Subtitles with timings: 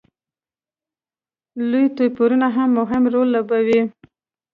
[1.69, 3.81] لوی توپیرونه هم مهم رول لوبوي.